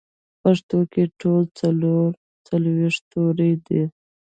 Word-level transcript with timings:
پښتو 0.41 0.77
کې 0.91 1.03
ټول 1.21 1.43
څلور 1.61 2.07
څلوېښت 2.47 3.01
توري 3.11 3.51
دي 3.67 3.83